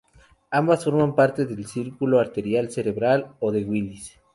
[0.49, 4.17] Ambas forman parte del círculo arterial cerebral o "de Willis".